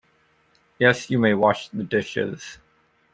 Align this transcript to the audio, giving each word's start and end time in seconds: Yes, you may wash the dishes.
Yes, 0.79 1.11
you 1.11 1.19
may 1.19 1.35
wash 1.35 1.69
the 1.69 1.83
dishes. 1.83 2.57